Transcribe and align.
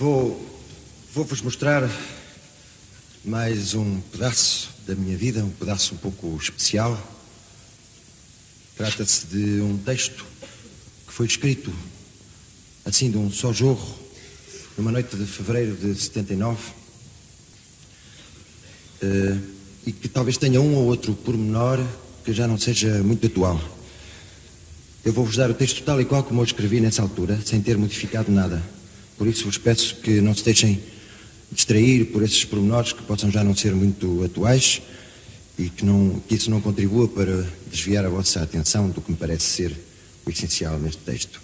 Vou. 0.00 0.40
Vou-vos 1.12 1.42
mostrar 1.42 1.86
mais 3.22 3.74
um 3.74 4.00
pedaço 4.00 4.70
da 4.86 4.94
minha 4.94 5.14
vida, 5.14 5.44
um 5.44 5.50
pedaço 5.50 5.94
um 5.94 5.98
pouco 5.98 6.38
especial. 6.40 6.98
Trata-se 8.78 9.26
de 9.26 9.60
um 9.60 9.76
texto 9.76 10.24
que 11.06 11.12
foi 11.12 11.26
escrito 11.26 11.70
assim 12.82 13.10
de 13.10 13.18
um 13.18 13.30
só 13.30 13.52
jorro, 13.52 13.94
numa 14.78 14.90
noite 14.90 15.14
de 15.14 15.26
fevereiro 15.26 15.76
de 15.76 15.94
79, 15.94 16.58
uh, 19.02 19.40
e 19.84 19.92
que 19.92 20.08
talvez 20.08 20.38
tenha 20.38 20.62
um 20.62 20.76
ou 20.76 20.86
outro 20.86 21.12
pormenor 21.12 21.78
que 22.24 22.32
já 22.32 22.48
não 22.48 22.56
seja 22.56 23.02
muito 23.02 23.26
atual. 23.26 23.60
Eu 25.04 25.12
vou-vos 25.12 25.36
dar 25.36 25.50
o 25.50 25.54
texto 25.54 25.84
tal 25.84 26.00
e 26.00 26.06
qual 26.06 26.24
como 26.24 26.40
eu 26.40 26.44
escrevi 26.46 26.80
nessa 26.80 27.02
altura, 27.02 27.38
sem 27.44 27.60
ter 27.60 27.76
modificado 27.76 28.32
nada. 28.32 28.79
Por 29.20 29.28
isso 29.28 29.44
vos 29.44 29.58
peço 29.58 29.96
que 29.96 30.22
não 30.22 30.34
se 30.34 30.42
deixem 30.42 30.80
distrair 31.52 32.06
por 32.06 32.22
esses 32.22 32.42
pormenores 32.42 32.94
que 32.94 33.02
possam 33.02 33.30
já 33.30 33.44
não 33.44 33.54
ser 33.54 33.74
muito 33.74 34.24
atuais 34.24 34.80
e 35.58 35.68
que, 35.68 35.84
não, 35.84 36.22
que 36.26 36.36
isso 36.36 36.50
não 36.50 36.58
contribua 36.58 37.06
para 37.06 37.46
desviar 37.70 38.06
a 38.06 38.08
vossa 38.08 38.42
atenção 38.42 38.88
do 38.88 39.02
que 39.02 39.10
me 39.10 39.18
parece 39.18 39.44
ser 39.44 39.76
o 40.24 40.30
essencial 40.30 40.78
neste 40.78 41.02
texto. 41.02 41.38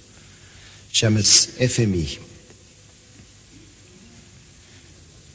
Chama-se 0.91 1.49
FMI. 1.69 2.19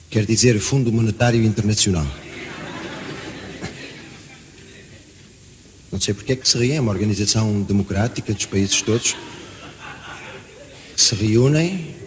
Quer 0.10 0.26
dizer 0.26 0.60
Fundo 0.60 0.92
Monetário 0.92 1.44
Internacional. 1.44 2.08
Não 5.92 6.02
sei 6.02 6.16
porque 6.16 6.34
é 6.34 6.36
que 6.36 6.50
se 6.50 6.58
riem, 6.58 6.78
é 6.78 6.82
uma 6.82 6.92
organização 6.92 7.62
democrática 7.62 8.34
dos 8.34 8.48
países 8.48 8.82
todos 8.82 9.16
que 10.96 11.02
se 11.04 11.14
reúnem 11.14 12.01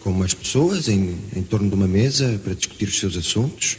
com 0.00 0.10
umas 0.10 0.34
pessoas 0.34 0.88
em, 0.88 1.18
em 1.34 1.42
torno 1.42 1.68
de 1.68 1.74
uma 1.74 1.86
mesa 1.86 2.40
para 2.42 2.54
discutir 2.54 2.88
os 2.88 2.98
seus 2.98 3.16
assuntos 3.16 3.78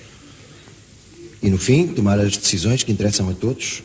e, 1.41 1.49
no 1.49 1.57
fim, 1.57 1.87
tomar 1.87 2.19
as 2.19 2.37
decisões 2.37 2.83
que 2.83 2.91
interessam 2.91 3.29
a 3.29 3.33
todos. 3.33 3.83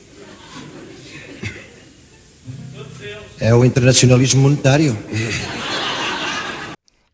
É 3.39 3.55
o 3.55 3.65
internacionalismo 3.65 4.43
monetário. 4.43 4.97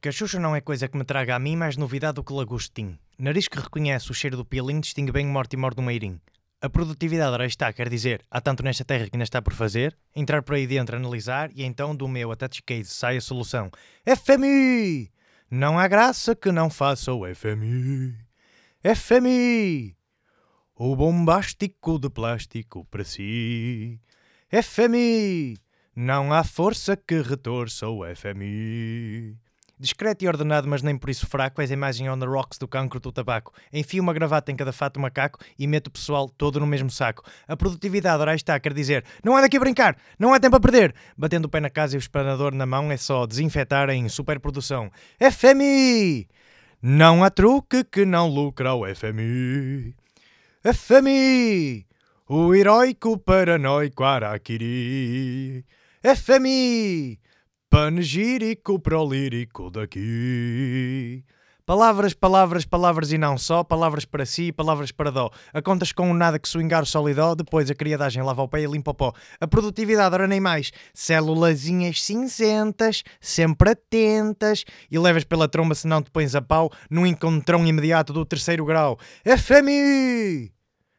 Cachucha 0.01 0.39
não 0.39 0.55
é 0.55 0.61
coisa 0.61 0.89
que 0.89 0.97
me 0.97 1.05
traga 1.05 1.37
a 1.37 1.39
mim 1.39 1.55
mais 1.57 1.77
novidade 1.77 2.17
do 2.17 2.25
que 2.25 2.33
lagostim. 2.33 2.99
Nariz 3.19 3.47
que 3.47 3.59
reconhece 3.59 4.11
o 4.11 4.15
cheiro 4.15 4.37
do 4.37 4.45
pilim 4.45 4.81
distingue 4.81 5.13
bem 5.13 5.27
o 5.27 5.31
morte 5.31 5.57
e 5.57 5.75
do 5.75 5.83
meirim. 5.83 6.21
A 6.61 6.71
produtividade 6.71 7.33
ora 7.33 7.47
está, 7.47 7.73
quer 7.73 7.89
dizer, 7.89 8.23
há 8.31 8.41
tanto 8.41 8.63
nesta 8.63 8.85
terra 8.85 9.09
que 9.09 9.17
ainda 9.17 9.25
está 9.25 9.43
por 9.43 9.53
fazer, 9.53 9.97
entrar 10.15 10.43
por 10.43 10.55
aí 10.55 10.65
dentro, 10.65 10.97
analisar 10.97 11.51
e 11.55 11.65
então 11.65 11.95
do 11.95 12.07
meu 12.07 12.35
touch 12.37 12.63
case 12.63 12.91
sai 12.91 13.17
a 13.17 13.21
solução. 13.21 13.71
FMI! 14.05 15.11
Não 15.55 15.79
há 15.79 15.87
graça 15.87 16.35
que 16.35 16.51
não 16.51 16.71
faça 16.71 17.13
o 17.13 17.27
FMI. 17.27 18.17
FMI! 18.97 19.95
O 20.75 20.97
bombástico 20.97 21.99
de 21.99 22.09
plástico 22.09 22.87
para 22.87 23.05
si. 23.05 24.01
FMI! 24.51 25.59
Não 25.95 26.33
há 26.33 26.43
força 26.43 26.97
que 26.97 27.21
retorça 27.21 27.87
o 27.87 28.01
FMI. 28.17 29.37
Discreto 29.83 30.25
e 30.25 30.29
ordenado, 30.29 30.69
mas 30.69 30.81
nem 30.81 30.97
por 30.97 31.11
isso 31.11 31.27
fraco, 31.27 31.61
és 31.61 31.69
a 31.69 31.75
imagem 31.75 32.09
on 32.09 32.17
the 32.17 32.25
rocks 32.25 32.57
do 32.57 32.69
cancro 32.69 33.01
do 33.01 33.11
tabaco. 33.11 33.53
Enfio 33.73 34.01
uma 34.01 34.13
gravata 34.13 34.53
em 34.53 34.55
cada 34.55 34.73
fato 34.73 35.01
macaco 35.01 35.41
e 35.59 35.67
meto 35.67 35.89
o 35.89 35.91
pessoal 35.91 36.29
todo 36.29 36.61
no 36.61 36.67
mesmo 36.69 36.89
saco. 36.89 37.25
A 37.49 37.57
produtividade, 37.57 38.23
ora 38.23 38.33
está, 38.33 38.61
quer 38.61 38.73
dizer, 38.75 39.05
não 39.25 39.37
há 39.37 39.41
daqui 39.41 39.57
a 39.57 39.61
brincar, 39.61 39.97
não 40.17 40.33
há 40.33 40.39
tempo 40.39 40.55
a 40.55 40.61
perder. 40.61 40.95
Batendo 41.19 41.47
o 41.47 41.49
pé 41.49 41.59
na 41.59 41.69
casa 41.69 41.97
e 41.97 41.99
o 41.99 41.99
espanador 41.99 42.55
na 42.55 42.65
mão 42.65 42.93
é 42.93 42.97
só 42.97 43.27
desinfetar 43.27 43.91
em 43.91 44.09
superprodução. 44.09 44.89
FMI! 45.19 46.29
Não 46.81 47.25
há 47.25 47.31
truque 47.31 47.83
que 47.83 48.05
não 48.05 48.29
lucra 48.29 48.75
o 48.75 48.85
FMI. 48.87 49.97
FMI! 50.63 51.85
O 52.29 52.55
heróico 52.55 53.19
paranoico 53.19 54.05
Araquiri. 54.05 55.67
FMI! 56.05 57.19
Panegírico 57.73 58.79
prolírico 58.79 59.71
daqui. 59.71 61.25
Palavras, 61.65 62.13
palavras, 62.13 62.67
palavras 62.67 63.13
e 63.13 63.17
não 63.17 63.39
só, 63.39 63.65
palavras 63.65 64.05
para 64.05 64.27
si, 64.27 64.53
palavras 64.53 64.93
para 64.93 65.11
dó. 65.11 65.31
A 65.55 65.63
contas 65.63 65.91
com 65.91 66.11
o 66.11 66.13
nada 66.13 66.39
que 66.39 66.47
swingar 66.47 66.83
o 66.83 66.87
sol 66.87 67.09
e 67.09 67.15
dó, 67.15 67.35
depois 67.35 67.71
a 67.71 67.75
criadagem 67.75 68.23
lava 68.23 68.43
o 68.43 68.49
pé 68.49 68.61
e 68.61 68.67
limpa 68.67 68.91
o 68.91 68.95
pó. 68.95 69.15
A 69.41 69.49
produtividade, 69.49 70.15
ora 70.15 70.27
nem 70.27 70.39
mais. 70.39 70.71
Célulazinhas 70.93 72.03
cinzentas, 72.03 73.03
sempre 73.19 73.71
atentas, 73.71 74.67
e 74.91 74.99
levas 74.99 75.25
pela 75.25 75.49
tromba 75.49 75.75
se 75.75 75.87
não 75.87 76.03
te 76.03 76.11
pões 76.11 76.35
a 76.35 76.43
pau 76.43 76.71
num 76.91 77.07
encontrão 77.07 77.67
imediato 77.67 78.13
do 78.13 78.27
terceiro 78.27 78.67
grau. 78.67 78.99
FMI! 79.25 80.53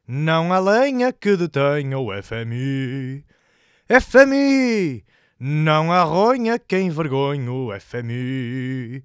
Não 0.07 0.51
há 0.51 0.57
lenha 0.57 1.13
que 1.13 1.37
detenha 1.37 1.99
o 1.99 2.09
FMI. 2.19 3.23
FMI! 4.01 5.12
Não 5.45 5.91
há 5.91 6.03
ronha 6.03 6.57
quem 6.57 6.87
envergonha 6.87 7.51
o 7.51 7.77
FMI. 7.77 9.03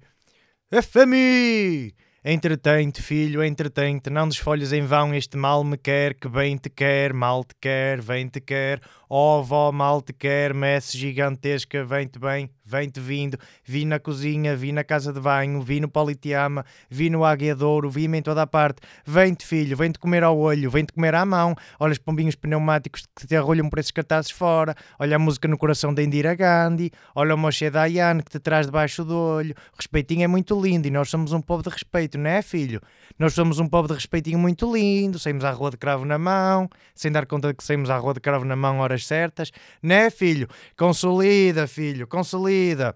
FMI! 0.71 1.93
Entretém-te, 2.23 3.01
filho, 3.01 3.43
entretém-te, 3.43 4.09
não 4.09 4.25
desfolhas 4.25 4.71
em 4.71 4.83
vão 4.83 5.13
este 5.13 5.35
mal 5.35 5.65
me 5.65 5.77
quer, 5.77 6.13
que 6.13 6.29
bem 6.29 6.55
te 6.55 6.69
quer, 6.69 7.11
mal 7.11 7.43
te 7.43 7.53
quer, 7.59 7.99
vem 7.99 8.29
te 8.29 8.39
quer, 8.39 8.79
oh, 9.09 9.41
vó, 9.41 9.71
mal 9.71 10.03
te 10.03 10.13
quer, 10.13 10.53
messe 10.53 10.95
gigantesca, 10.95 11.83
vem-te 11.83 12.19
bem, 12.19 12.47
vem-te 12.63 12.99
vindo, 12.99 13.39
vi 13.65 13.83
na 13.83 13.99
cozinha, 13.99 14.55
vi 14.55 14.71
na 14.71 14.83
casa 14.83 15.11
de 15.11 15.19
banho, 15.19 15.59
vi 15.63 15.79
no 15.79 15.89
Politeama, 15.89 16.63
vi 16.87 17.09
no 17.09 17.25
Aguiadouro, 17.25 17.89
vi-me 17.89 18.19
em 18.19 18.21
toda 18.21 18.43
a 18.43 18.47
parte, 18.47 18.81
vem-te 19.03 19.47
filho, 19.47 19.75
vem-te 19.75 19.97
comer 19.97 20.23
ao 20.23 20.37
olho, 20.37 20.69
vem-te 20.69 20.93
comer 20.93 21.15
à 21.15 21.25
mão, 21.25 21.55
olha 21.79 21.93
os 21.93 21.97
pombinhos 21.97 22.35
pneumáticos 22.35 23.07
que 23.15 23.25
te 23.25 23.35
arrolham 23.35 23.67
por 23.67 23.79
esses 23.79 23.89
cartazes 23.89 24.29
fora, 24.29 24.75
olha 24.99 25.15
a 25.15 25.19
música 25.19 25.47
no 25.47 25.57
coração 25.57 25.91
da 25.91 26.03
Indira 26.03 26.35
Gandhi, 26.35 26.91
olha 27.15 27.33
o 27.33 27.37
Moshe 27.37 27.67
Dayan 27.71 28.19
que 28.19 28.29
te 28.29 28.39
traz 28.39 28.67
debaixo 28.67 29.03
do 29.03 29.17
olho, 29.17 29.55
respeitinho 29.75 30.23
é 30.23 30.27
muito 30.27 30.59
lindo 30.61 30.87
e 30.87 30.91
nós 30.91 31.09
somos 31.09 31.33
um 31.33 31.41
povo 31.41 31.63
de 31.63 31.69
respeito, 31.69 32.15
não 32.19 32.29
é 32.29 32.43
filho? 32.43 32.79
Nós 33.17 33.33
somos 33.33 33.57
um 33.57 33.67
povo 33.67 33.87
de 33.87 33.95
respeitinho 33.95 34.37
muito 34.37 34.71
lindo, 34.71 35.17
saímos 35.17 35.43
à 35.43 35.51
rua 35.51 35.71
de 35.71 35.77
cravo 35.77 36.05
na 36.05 36.19
mão, 36.19 36.69
sem 36.93 37.11
dar 37.11 37.25
conta 37.25 37.47
de 37.47 37.55
que 37.55 37.63
saímos 37.63 37.89
à 37.89 37.97
rua 37.97 38.13
de 38.13 38.19
cravo 38.19 38.45
na 38.45 38.55
mão 38.55 38.77
horas 38.79 38.98
certas, 39.05 39.51
né 39.81 40.09
filho? 40.09 40.47
Consolida, 40.77 41.67
filho, 41.67 42.07
consolida. 42.07 42.95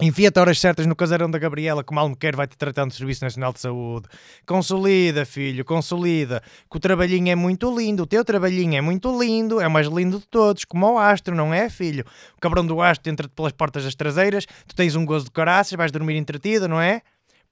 Enfia-te 0.00 0.40
horas 0.40 0.58
certas 0.58 0.86
no 0.86 0.96
casarão 0.96 1.30
da 1.30 1.38
Gabriela, 1.38 1.84
que 1.84 1.94
mal 1.94 2.08
me 2.08 2.16
quer, 2.16 2.34
vai-te 2.34 2.56
tratando 2.56 2.88
do 2.88 2.94
Serviço 2.94 3.22
Nacional 3.22 3.52
de 3.52 3.60
Saúde. 3.60 4.08
Consolida, 4.44 5.24
filho, 5.24 5.64
consolida. 5.64 6.42
Que 6.68 6.76
o 6.76 6.80
trabalhinho 6.80 7.30
é 7.30 7.36
muito 7.36 7.72
lindo, 7.78 8.02
o 8.02 8.06
teu 8.06 8.24
trabalhinho 8.24 8.76
é 8.76 8.80
muito 8.80 9.16
lindo, 9.16 9.60
é 9.60 9.68
o 9.68 9.70
mais 9.70 9.86
lindo 9.86 10.18
de 10.18 10.26
todos, 10.26 10.64
como 10.64 10.94
o 10.94 10.98
astro, 10.98 11.36
não 11.36 11.54
é, 11.54 11.70
filho? 11.70 12.04
O 12.36 12.40
cabrão 12.40 12.66
do 12.66 12.82
astro 12.82 13.08
entra-te 13.12 13.32
pelas 13.36 13.52
portas 13.52 13.84
das 13.84 13.94
traseiras, 13.94 14.46
tu 14.66 14.74
tens 14.74 14.96
um 14.96 15.06
gozo 15.06 15.26
de 15.26 15.30
caraças, 15.30 15.76
vais 15.76 15.92
dormir 15.92 16.16
entretido, 16.16 16.66
não 16.66 16.80
é? 16.80 17.00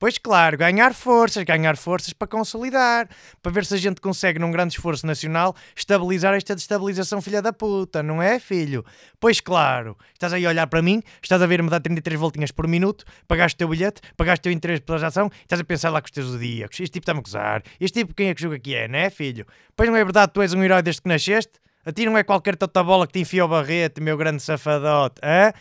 Pois 0.03 0.19
claro, 0.19 0.59
ganhar 0.59 0.95
forças, 0.95 1.45
ganhar 1.45 1.77
forças 1.77 2.13
para 2.13 2.27
consolidar, 2.27 3.09
para 3.41 3.53
ver 3.53 3.65
se 3.65 3.75
a 3.75 3.77
gente 3.77 4.01
consegue, 4.01 4.37
num 4.37 4.51
grande 4.51 4.75
esforço 4.75 5.07
nacional, 5.07 5.55
estabilizar 5.77 6.35
esta 6.35 6.57
destabilização 6.57 7.23
filha 7.23 7.41
da 7.41 7.53
puta, 7.53 8.03
não 8.03 8.21
é, 8.21 8.41
filho? 8.41 8.85
Pois 9.21 9.39
claro, 9.39 9.97
estás 10.13 10.33
aí 10.33 10.45
a 10.45 10.49
olhar 10.49 10.67
para 10.67 10.83
mim, 10.83 11.05
estás 11.23 11.41
a 11.41 11.47
ver-me 11.47 11.71
dar 11.71 11.79
33 11.79 12.19
voltinhas 12.19 12.51
por 12.51 12.67
minuto, 12.67 13.05
pagaste 13.29 13.55
o 13.55 13.59
teu 13.59 13.69
bilhete, 13.69 14.01
pagaste 14.17 14.41
o 14.41 14.43
teu 14.43 14.53
interesse 14.53 14.83
pela 14.83 15.07
ação, 15.07 15.31
estás 15.41 15.61
a 15.61 15.65
pensar 15.65 15.91
lá 15.91 16.01
com 16.01 16.07
os 16.07 16.11
teus 16.11 16.27
zodíacos. 16.27 16.81
Este 16.81 16.95
tipo 16.95 17.05
está-me 17.05 17.21
a 17.21 17.23
gozar. 17.23 17.63
Este 17.79 18.01
tipo 18.01 18.13
quem 18.13 18.29
é 18.29 18.35
que 18.35 18.43
julga 18.43 18.59
que 18.59 18.75
é, 18.75 18.89
não 18.89 18.99
é, 18.99 19.09
filho? 19.09 19.47
Pois 19.77 19.89
não 19.89 19.95
é 19.95 20.03
verdade, 20.03 20.33
tu 20.33 20.43
és 20.43 20.53
um 20.53 20.65
herói 20.65 20.83
desde 20.83 21.01
que 21.01 21.09
nasceste? 21.09 21.53
A 21.87 21.93
ti 21.93 22.07
não 22.07 22.19
é 22.19 22.25
qualquer 22.25 22.57
tota 22.57 22.83
bola 22.83 23.07
que 23.07 23.13
te 23.13 23.21
enfia 23.21 23.45
o 23.45 23.49
barrete, 23.49 24.01
meu 24.01 24.17
grande 24.17 24.43
safadote, 24.43 25.21
hã? 25.23 25.53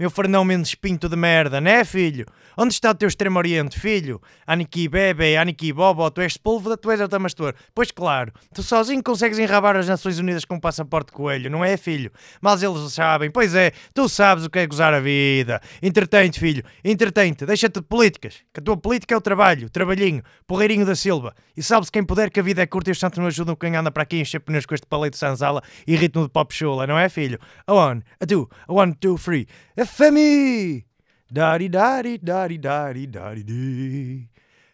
Meu 0.00 0.08
Fernão 0.08 0.46
Mendes 0.46 0.74
Pinto 0.74 1.10
de 1.10 1.14
merda, 1.14 1.60
né, 1.60 1.84
filho? 1.84 2.24
Onde 2.56 2.72
está 2.72 2.90
o 2.90 2.94
teu 2.94 3.06
extremo 3.06 3.38
oriente, 3.38 3.78
filho? 3.78 4.18
Aniki 4.46 4.88
bebe, 4.88 5.36
Aniki 5.36 5.74
bobo, 5.74 6.10
tu 6.10 6.22
és 6.22 6.32
Sepúlveda, 6.32 6.74
tu 6.74 6.90
és 6.90 7.02
Altamastor. 7.02 7.54
Pois 7.74 7.90
claro, 7.90 8.32
tu 8.54 8.62
sozinho 8.62 9.02
consegues 9.02 9.38
enrabar 9.38 9.76
as 9.76 9.86
Nações 9.86 10.18
Unidas 10.18 10.46
com 10.46 10.54
um 10.54 10.58
passaporte 10.60 11.12
coelho, 11.12 11.50
não 11.50 11.62
é, 11.62 11.76
filho? 11.76 12.10
Mas 12.40 12.62
eles 12.62 12.94
sabem, 12.94 13.30
pois 13.30 13.54
é, 13.54 13.72
tu 13.92 14.08
sabes 14.08 14.46
o 14.46 14.48
que 14.48 14.60
é 14.60 14.66
gozar 14.66 14.94
a 14.94 15.00
vida. 15.00 15.60
Entretém-te, 15.82 16.40
filho, 16.40 16.64
entretém-te, 16.82 17.44
deixa-te 17.44 17.80
de 17.80 17.86
políticas, 17.86 18.36
que 18.54 18.60
a 18.60 18.62
tua 18.62 18.78
política 18.78 19.14
é 19.14 19.18
o 19.18 19.20
trabalho, 19.20 19.66
o 19.66 19.70
trabalhinho, 19.70 20.22
porreirinho 20.46 20.86
da 20.86 20.96
Silva. 20.96 21.34
E 21.54 21.62
sabes 21.62 21.90
quem 21.90 22.02
puder 22.02 22.30
que 22.30 22.40
a 22.40 22.42
vida 22.42 22.62
é 22.62 22.66
curta 22.66 22.88
e 22.88 22.92
os 22.92 22.98
santos 22.98 23.18
não 23.18 23.26
ajudam 23.26 23.54
quem 23.54 23.76
anda 23.76 23.90
para 23.90 24.02
aqui 24.02 24.18
encher 24.18 24.40
pneus 24.40 24.64
com 24.64 24.74
este 24.74 24.86
palete 24.86 25.12
de 25.12 25.18
sanzala 25.18 25.62
e 25.86 25.94
ritmo 25.94 26.22
de 26.22 26.30
pop 26.30 26.54
chula, 26.54 26.86
não 26.86 26.98
é, 26.98 27.10
filho? 27.10 27.38
A 27.66 27.74
one, 27.74 28.02
a 28.18 28.24
two, 28.24 28.48
a 28.66 28.72
one, 28.72 28.94
two, 28.94 29.18
three. 29.18 29.46
FMI! 29.90 30.84
Dari 31.26 31.68
dari 31.68 32.18
dari 32.18 33.42
di. 33.42 34.22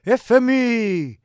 FMI! 0.04 1.18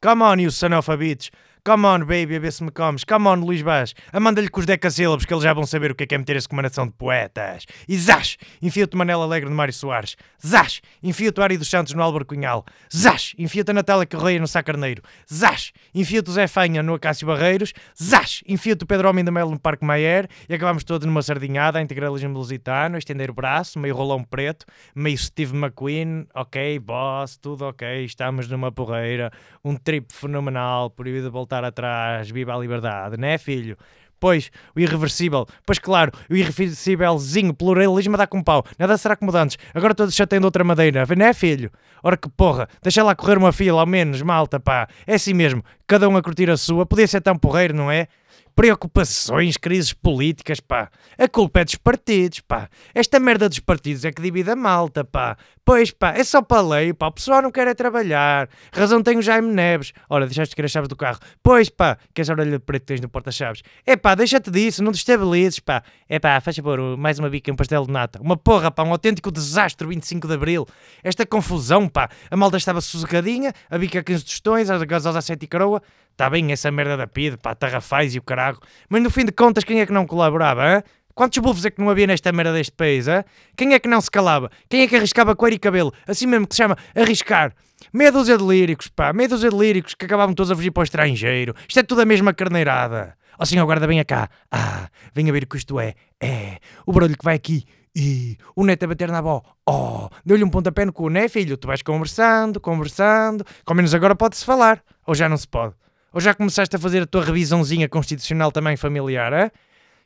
Come 0.00 0.22
on, 0.22 0.38
you 0.40 0.50
son 0.50 0.72
of 0.72 0.88
a 0.88 0.96
bitch! 0.96 1.30
Come 1.62 1.86
on, 1.86 2.00
baby, 2.00 2.36
a 2.36 2.40
ver 2.40 2.52
se 2.52 2.64
me 2.64 2.70
comes. 2.70 3.04
Come 3.04 3.28
on, 3.28 3.34
Luís 3.34 3.60
Vaz. 3.60 3.94
Amanda-lhe 4.10 4.48
com 4.48 4.60
os 4.60 4.66
decassílabos 4.66 5.26
que 5.26 5.34
eles 5.34 5.44
já 5.44 5.52
vão 5.52 5.66
saber 5.66 5.90
o 5.90 5.94
que 5.94 6.04
é, 6.04 6.06
que 6.06 6.14
é 6.14 6.18
meter 6.18 6.36
essa 6.36 6.48
comandação 6.48 6.86
de 6.86 6.92
poetas. 6.94 7.66
E 7.86 7.98
zás, 7.98 8.38
enfia-te 8.62 8.96
Manela 8.96 9.24
Alegre 9.24 9.50
no 9.50 9.54
Mário 9.54 9.74
Soares. 9.74 10.16
Zás, 10.44 10.80
enfia-te 11.02 11.38
Ari 11.38 11.58
dos 11.58 11.68
Santos 11.68 11.92
no 11.92 12.02
Álvaro 12.02 12.24
Cunhal. 12.24 12.64
Zás, 12.94 13.34
enfia-te 13.36 13.72
a 13.72 13.74
Natália 13.74 14.06
Correia 14.06 14.40
no 14.40 14.48
Sá 14.48 14.62
Carneiro. 14.62 15.02
Zás, 15.30 15.72
enfia-te 15.94 16.30
o 16.30 16.32
Zé 16.32 16.46
Fanha 16.46 16.82
no 16.82 16.94
Acácio 16.94 17.26
Barreiros. 17.26 17.74
Zás, 18.02 18.42
enfia-te 18.48 18.84
o 18.84 18.86
Pedro 18.86 19.10
Homem 19.10 19.22
da 19.22 19.30
Melo 19.30 19.50
no 19.50 19.60
Parque 19.60 19.84
Maier. 19.84 20.28
E 20.48 20.54
acabamos 20.54 20.82
todos 20.82 21.06
numa 21.06 21.20
sardinhada, 21.20 21.78
a 21.78 21.82
integralismo 21.82 22.32
lusitano, 22.32 22.96
a 22.96 22.98
estender 22.98 23.30
o 23.30 23.34
braço, 23.34 23.78
meio 23.78 23.94
rolão 23.94 24.24
preto, 24.24 24.64
meio 24.94 25.18
Steve 25.18 25.54
McQueen. 25.54 26.26
Ok, 26.34 26.78
boss, 26.78 27.36
tudo 27.36 27.66
ok, 27.66 28.02
estamos 28.06 28.48
numa 28.48 28.72
porreira. 28.72 29.30
Um 29.62 29.76
trip 29.76 30.10
fenomenal, 30.10 30.88
proibido 30.88 31.30
voltar 31.30 31.49
atrás, 31.58 32.30
viva 32.30 32.54
a 32.54 32.58
liberdade, 32.58 33.16
né, 33.16 33.36
filho? 33.38 33.76
Pois, 34.20 34.50
o 34.76 34.80
irreversível. 34.80 35.46
Pois 35.64 35.78
claro, 35.78 36.12
o 36.28 36.36
irreversívelzinho, 36.36 37.54
pluralismo 37.54 38.18
dá 38.18 38.26
com 38.26 38.42
pau. 38.42 38.62
Nada 38.78 38.98
será 38.98 39.16
como 39.16 39.34
antes. 39.34 39.56
Agora 39.74 39.94
todos 39.94 40.14
já 40.14 40.26
têm 40.26 40.38
de 40.38 40.44
outra 40.44 40.62
madeira. 40.62 41.06
Né, 41.16 41.32
filho? 41.32 41.70
Ora 42.02 42.18
que 42.18 42.28
porra, 42.28 42.68
deixa 42.82 43.02
lá 43.02 43.14
correr 43.14 43.38
uma 43.38 43.50
fila, 43.50 43.80
ao 43.80 43.86
menos, 43.86 44.20
malta, 44.20 44.60
pá. 44.60 44.86
É 45.06 45.14
assim 45.14 45.32
mesmo, 45.32 45.64
cada 45.86 46.06
um 46.06 46.16
a 46.18 46.22
curtir 46.22 46.50
a 46.50 46.56
sua. 46.58 46.84
Podia 46.84 47.06
ser 47.06 47.22
tão 47.22 47.36
porreiro, 47.36 47.74
não 47.74 47.90
é? 47.90 48.08
Preocupações, 48.54 49.56
crises 49.56 49.92
políticas, 49.92 50.60
pá. 50.60 50.90
A 51.18 51.28
culpa 51.28 51.60
é 51.60 51.64
dos 51.64 51.74
partidos, 51.76 52.40
pá. 52.40 52.68
Esta 52.94 53.18
merda 53.18 53.48
dos 53.48 53.60
partidos 53.60 54.04
é 54.04 54.12
que 54.12 54.22
divide 54.22 54.50
a 54.50 54.56
malta, 54.56 55.04
pá. 55.04 55.36
Pois, 55.64 55.90
pá, 55.90 56.12
é 56.12 56.24
só 56.24 56.42
para 56.42 56.60
lei, 56.60 56.92
pá. 56.92 57.06
O 57.06 57.12
pessoal 57.12 57.42
não 57.42 57.50
quer 57.50 57.66
é 57.68 57.74
trabalhar. 57.74 58.48
Razão 58.72 59.02
tem 59.02 59.16
o 59.18 59.22
Jaime 59.22 59.52
Neves. 59.52 59.92
Ora, 60.08 60.26
deixaste 60.26 60.54
de 60.54 60.62
as 60.62 60.70
chaves 60.70 60.88
do 60.88 60.96
carro. 60.96 61.18
Pois, 61.42 61.68
pá, 61.68 61.96
que 62.12 62.20
essa 62.20 62.32
orelha 62.32 62.52
de 62.52 62.58
preto 62.58 62.82
que 62.82 62.86
tens 62.86 63.00
no 63.00 63.08
porta-chaves. 63.08 63.62
É 63.86 63.96
pá, 63.96 64.14
deixa-te 64.14 64.50
disso, 64.50 64.82
não 64.82 64.92
destabilizes, 64.92 65.60
pá. 65.60 65.82
É 66.08 66.18
pá, 66.18 66.40
faz 66.40 66.56
favor, 66.56 66.96
mais 66.96 67.18
uma 67.18 67.30
bica 67.30 67.50
e 67.50 67.52
um 67.52 67.56
pastel 67.56 67.86
de 67.86 67.92
nata. 67.92 68.20
Uma 68.20 68.36
porra, 68.36 68.70
pá, 68.70 68.82
um 68.82 68.90
autêntico 68.90 69.30
desastre 69.30 69.86
25 69.86 70.26
de 70.26 70.34
Abril. 70.34 70.66
Esta 71.04 71.24
confusão, 71.24 71.88
pá. 71.88 72.08
A 72.30 72.36
malta 72.36 72.56
estava 72.56 72.80
sossegadinha, 72.80 73.52
a 73.70 73.78
bica 73.78 74.02
15 74.02 74.24
tostões, 74.24 74.70
a 74.70 74.84
gasosa 74.84 75.20
7 75.20 75.44
e 75.44 75.46
caroa. 75.46 75.82
Está 76.20 76.28
bem 76.28 76.52
essa 76.52 76.70
merda 76.70 76.98
da 76.98 77.06
PID, 77.06 77.38
pá, 77.38 77.54
tarrafais 77.54 78.14
e 78.14 78.18
o 78.18 78.22
caralho. 78.22 78.58
Mas 78.90 79.02
no 79.02 79.08
fim 79.08 79.24
de 79.24 79.32
contas, 79.32 79.64
quem 79.64 79.80
é 79.80 79.86
que 79.86 79.92
não 79.92 80.06
colaborava, 80.06 80.76
hein? 80.76 80.82
Quantos 81.14 81.38
bufos 81.38 81.64
é 81.64 81.70
que 81.70 81.80
não 81.80 81.88
havia 81.88 82.06
nesta 82.06 82.30
merda 82.30 82.52
deste 82.52 82.72
país, 82.72 83.08
hein? 83.08 83.24
Quem 83.56 83.72
é 83.72 83.78
que 83.78 83.88
não 83.88 84.02
se 84.02 84.10
calava? 84.10 84.50
Quem 84.68 84.82
é 84.82 84.86
que 84.86 84.94
arriscava 84.96 85.34
coelho 85.34 85.54
e 85.54 85.58
cabelo? 85.58 85.94
Assim 86.06 86.26
mesmo 86.26 86.46
que 86.46 86.54
se 86.54 86.62
chama 86.62 86.76
arriscar. 86.94 87.54
Meia 87.90 88.12
dúzia 88.12 88.36
de 88.36 88.44
líricos, 88.44 88.88
pá, 88.88 89.14
meia 89.14 89.30
dúzia 89.30 89.48
de 89.48 89.56
líricos 89.56 89.94
que 89.94 90.04
acabavam 90.04 90.34
todos 90.34 90.50
a 90.50 90.54
fugir 90.54 90.70
para 90.70 90.82
o 90.82 90.84
estrangeiro. 90.84 91.54
Isto 91.66 91.80
é 91.80 91.82
tudo 91.82 92.02
a 92.02 92.04
mesma 92.04 92.34
carneirada. 92.34 93.16
Ó 93.38 93.42
oh, 93.42 93.46
senhor 93.46 93.64
guarda, 93.64 93.86
venha 93.86 94.04
cá. 94.04 94.28
Ah, 94.52 94.90
venha 95.14 95.32
ver 95.32 95.44
o 95.44 95.46
que 95.46 95.56
isto 95.56 95.80
é. 95.80 95.94
É, 96.22 96.58
o 96.84 96.92
barulho 96.92 97.16
que 97.16 97.24
vai 97.24 97.36
aqui. 97.36 97.64
E 97.96 98.36
o 98.54 98.62
neto 98.62 98.84
a 98.84 98.88
bater 98.88 99.10
na 99.10 99.20
avó. 99.20 99.42
Oh, 99.66 100.10
deu-lhe 100.22 100.44
um 100.44 100.50
pontapé 100.50 100.84
no 100.84 100.92
cu, 100.92 101.08
né, 101.08 101.30
filho? 101.30 101.56
Tu 101.56 101.66
vais 101.66 101.80
conversando, 101.80 102.60
conversando. 102.60 103.42
Com 103.64 103.72
menos 103.72 103.94
agora 103.94 104.14
pode-se 104.14 104.44
falar. 104.44 104.82
Ou 105.06 105.14
já 105.14 105.26
não 105.26 105.38
se 105.38 105.48
pode? 105.48 105.80
Ou 106.12 106.20
já 106.20 106.34
começaste 106.34 106.74
a 106.74 106.78
fazer 106.78 107.02
a 107.02 107.06
tua 107.06 107.24
revisãozinha 107.24 107.88
constitucional 107.88 108.50
também 108.50 108.76
familiar, 108.76 109.32
é? 109.32 109.50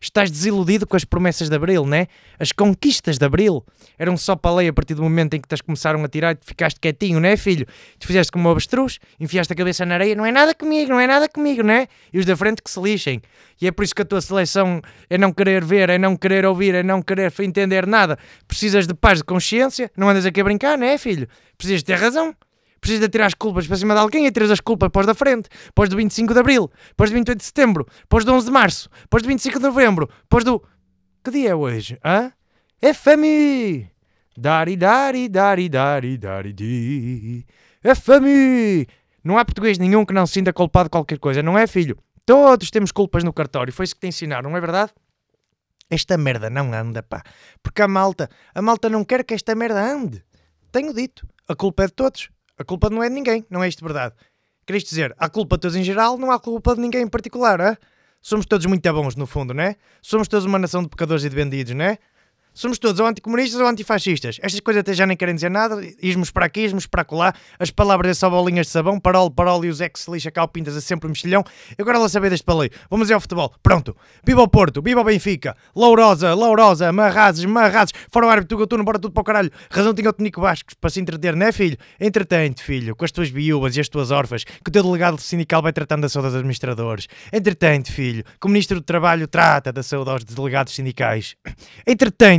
Estás 0.00 0.30
desiludido 0.30 0.86
com 0.86 0.96
as 0.96 1.04
promessas 1.04 1.48
de 1.48 1.56
Abril, 1.56 1.86
né? 1.86 2.08
As 2.38 2.52
conquistas 2.52 3.16
de 3.16 3.24
Abril 3.24 3.64
eram 3.98 4.18
só 4.18 4.36
para 4.36 4.56
lei 4.56 4.68
a 4.68 4.72
partir 4.72 4.92
do 4.92 5.02
momento 5.02 5.32
em 5.32 5.40
que 5.40 5.48
te 5.48 5.62
começaram 5.62 6.04
a 6.04 6.08
tirar 6.08 6.34
e 6.34 6.38
ficaste 6.44 6.78
quietinho, 6.78 7.18
né, 7.18 7.38
filho? 7.38 7.66
Tu 7.98 8.06
fizeste 8.06 8.30
como 8.30 8.46
um 8.46 8.50
avestruz, 8.50 8.98
enfiaste 9.18 9.54
a 9.54 9.56
cabeça 9.56 9.86
na 9.86 9.94
areia, 9.94 10.14
não 10.14 10.26
é 10.26 10.30
nada 10.30 10.54
comigo, 10.54 10.90
não 10.90 11.00
é 11.00 11.06
nada 11.06 11.26
comigo, 11.26 11.62
né? 11.62 11.86
E 12.12 12.18
os 12.18 12.26
da 12.26 12.36
frente 12.36 12.62
que 12.62 12.70
se 12.70 12.78
lixem. 12.78 13.22
E 13.58 13.66
é 13.66 13.72
por 13.72 13.82
isso 13.82 13.94
que 13.94 14.02
a 14.02 14.04
tua 14.04 14.20
seleção 14.20 14.82
é 15.08 15.16
não 15.16 15.32
querer 15.32 15.64
ver, 15.64 15.88
é 15.88 15.96
não 15.96 16.16
querer 16.16 16.44
ouvir, 16.44 16.74
é 16.74 16.82
não 16.82 17.00
querer 17.00 17.32
entender 17.40 17.86
nada. 17.86 18.18
Precisas 18.46 18.86
de 18.86 18.92
paz 18.92 19.20
de 19.20 19.24
consciência, 19.24 19.90
não 19.96 20.10
andas 20.10 20.26
aqui 20.26 20.38
a 20.38 20.44
brincar, 20.44 20.76
né, 20.76 20.98
filho? 20.98 21.26
Precisas 21.56 21.82
ter 21.82 21.94
razão 21.94 22.36
precisas 22.84 23.00
de 23.00 23.08
tirar 23.08 23.26
as 23.26 23.34
culpas 23.34 23.66
para 23.66 23.76
cima 23.78 23.94
de 23.94 24.00
alguém 24.00 24.26
e 24.26 24.31
tiras 24.31 24.50
as 24.50 24.60
culpas 24.60 24.90
para 24.90 25.06
da 25.06 25.14
frente, 25.14 25.48
para 25.75 25.88
do 25.88 25.96
25 25.96 26.34
de 26.34 26.40
Abril, 26.40 26.70
para 26.94 27.06
do 27.06 27.14
28 27.14 27.38
de 27.38 27.44
Setembro, 27.44 27.86
para 28.10 28.25
do 28.25 28.34
11 28.34 28.44
de 28.44 28.52
Março, 28.52 28.90
para 29.08 29.22
do 29.22 29.28
25 29.28 29.58
de 29.58 29.64
Novembro, 29.64 30.08
para 30.28 30.44
do... 30.44 30.62
Que 31.25 31.31
dia 31.31 31.50
é 31.50 31.54
hoje? 31.54 31.98
Hã? 32.04 32.31
É 32.82 32.92
FMI! 32.92 33.90
Dari, 34.36 34.76
dari, 34.76 35.28
dari, 35.31 35.69
dari, 35.70 36.19
dari, 36.19 36.52
di. 36.52 37.46
É 37.82 37.94
FMI! 37.94 38.86
Não 39.25 39.38
há 39.38 39.44
português 39.46 39.78
nenhum 39.78 40.04
que 40.04 40.12
não 40.12 40.26
se 40.26 40.34
sinta 40.34 40.52
culpado 40.52 40.88
de 40.88 40.90
qualquer 40.90 41.19
coisa, 41.19 41.42
não 41.42 41.56
é, 41.56 41.66
filho? 41.66 41.96
Todos 42.26 42.70
temos 42.70 42.92
culpas 42.92 43.25
no 43.25 43.32
cartório, 43.32 43.72
foi 43.72 43.84
isso 43.84 43.94
que 43.94 44.02
te 44.02 44.08
ensinaram, 44.08 44.50
não 44.50 44.58
é 44.58 44.60
verdade? 44.60 44.92
Esta 45.88 46.19
merda 46.19 46.50
não 46.50 46.75
anda, 46.75 47.02
pá. 47.02 47.22
Porque 47.62 47.81
a 47.81 47.88
malta, 47.88 48.28
a 48.54 48.60
malta 48.60 48.90
não 48.90 49.04
quer 49.04 49.25
que 49.25 49.32
esta 49.32 49.54
merda 49.54 49.81
ande. 49.81 50.22
Tenho 50.70 50.92
dito, 50.92 51.26
a 51.48 51.54
culpa 51.54 51.84
é 51.84 51.86
de 51.86 51.94
todos. 51.94 52.33
A 52.58 52.64
culpa 52.64 52.88
não 52.88 53.02
é 53.02 53.08
de 53.08 53.14
ninguém, 53.14 53.44
não 53.50 53.62
é 53.62 53.68
isto 53.68 53.84
verdade? 53.84 54.14
Queres 54.66 54.84
dizer, 54.84 55.14
há 55.18 55.28
culpa 55.28 55.56
de 55.56 55.62
todos 55.62 55.76
em 55.76 55.82
geral, 55.82 56.16
não 56.16 56.30
há 56.30 56.38
culpa 56.38 56.74
de 56.74 56.80
ninguém 56.80 57.02
em 57.02 57.08
particular, 57.08 57.60
é? 57.60 57.76
Somos 58.20 58.46
todos 58.46 58.64
muito 58.66 58.92
bons, 58.92 59.16
no 59.16 59.26
fundo, 59.26 59.52
não 59.52 59.62
é? 59.62 59.76
Somos 60.00 60.28
todos 60.28 60.46
uma 60.46 60.58
nação 60.58 60.82
de 60.82 60.88
pecadores 60.88 61.24
e 61.24 61.28
de 61.28 61.36
bandidos, 61.36 61.74
não 61.74 61.84
é? 61.84 61.98
Somos 62.54 62.78
todos 62.78 63.00
ou 63.00 63.06
anticomunistas 63.08 63.60
ou 63.60 63.66
antifascistas. 63.66 64.38
Estas 64.40 64.60
coisas 64.60 64.82
até 64.82 64.94
já 64.94 65.04
nem 65.04 65.16
querem 65.16 65.34
dizer 65.34 65.50
nada. 65.50 65.76
Ismos 66.00 66.30
para 66.30 66.46
aqui, 66.46 66.60
ismos 66.60 66.86
para 66.86 67.02
acolá. 67.02 67.34
As 67.58 67.72
palavras 67.72 68.12
é 68.12 68.14
só 68.14 68.30
bolinhas 68.30 68.66
de 68.66 68.72
sabão. 68.72 69.00
Parol, 69.00 69.28
parol 69.28 69.64
e 69.64 69.68
os 69.68 69.80
ex 69.80 70.06
lixa 70.06 70.30
calpintas 70.30 70.76
é 70.76 70.80
sempre 70.80 71.08
um 71.08 71.10
mexilhão. 71.10 71.42
Agora 71.76 71.98
lá 71.98 72.08
saber 72.08 72.30
deste 72.30 72.44
palei. 72.44 72.70
Vamos 72.88 73.10
ao 73.10 73.20
futebol. 73.20 73.52
Pronto. 73.60 73.96
Viva 74.24 74.40
o 74.40 74.46
Porto, 74.46 74.80
viva 74.80 75.00
o 75.00 75.04
Benfica. 75.04 75.56
Lourosa, 75.74 76.32
Lourosa, 76.32 76.92
Marrazes, 76.92 77.44
Marrazes. 77.44 77.92
Fora 78.08 78.26
o 78.26 78.28
árbitro, 78.30 78.56
Gatuno, 78.56 78.84
bora 78.84 79.00
tudo 79.00 79.12
para 79.12 79.20
o 79.20 79.24
caralho. 79.24 79.50
Razão 79.68 79.92
tinha 79.92 80.10
o 80.10 80.12
Tonico 80.12 80.40
Vascos 80.40 80.74
para 80.74 80.90
se 80.90 81.00
entreter, 81.00 81.34
não 81.34 81.46
é 81.46 81.50
filho? 81.50 81.76
Entretente, 82.00 82.62
filho, 82.62 82.94
com 82.94 83.04
as 83.04 83.10
tuas 83.10 83.30
viúvas 83.30 83.76
e 83.76 83.80
as 83.80 83.88
tuas 83.88 84.12
órfãs, 84.12 84.44
que 84.44 84.68
o 84.68 84.70
teu 84.70 84.84
delegado 84.84 85.20
sindical 85.20 85.60
vai 85.60 85.72
tratando 85.72 86.02
da 86.02 86.08
saúde 86.08 86.28
dos 86.28 86.36
administradores. 86.36 87.08
Entretente, 87.32 87.90
filho, 87.90 88.22
que 88.40 88.46
o 88.46 88.48
Ministro 88.48 88.80
do 88.80 88.84
Trabalho 88.84 89.26
trata 89.26 89.72
da 89.72 89.82
saúde 89.82 90.10
aos 90.10 90.22
delegados 90.22 90.72
sindicais. 90.72 91.34